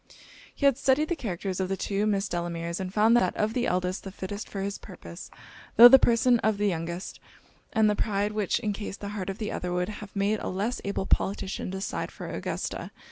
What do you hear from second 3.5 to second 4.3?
the eldest the